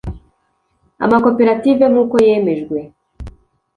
[1.05, 2.79] amakoperative nk’uko yemejwe